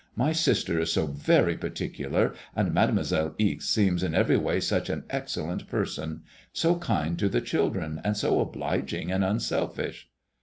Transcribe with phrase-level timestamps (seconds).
[0.15, 5.03] My sister is so very particular, and Mademoiselle Ixe seems in every way such an
[5.11, 10.09] excellent person; so kind to the children, and so obliging and un selfish.'